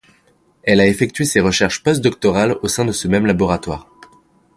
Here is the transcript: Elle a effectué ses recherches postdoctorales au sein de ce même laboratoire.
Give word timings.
Elle 0.63 0.79
a 0.79 0.87
effectué 0.87 1.25
ses 1.25 1.41
recherches 1.41 1.83
postdoctorales 1.83 2.57
au 2.63 2.67
sein 2.67 2.85
de 2.85 2.91
ce 2.91 3.07
même 3.07 3.27
laboratoire. 3.27 3.85